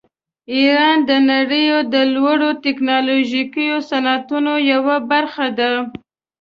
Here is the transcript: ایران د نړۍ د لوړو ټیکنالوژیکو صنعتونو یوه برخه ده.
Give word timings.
ایران 0.53 0.97
د 1.09 1.11
نړۍ 1.31 1.65
د 1.93 1.95
لوړو 2.15 2.49
ټیکنالوژیکو 2.63 3.67
صنعتونو 3.89 4.53
یوه 4.71 4.97
برخه 5.11 5.47
ده. 5.59 5.71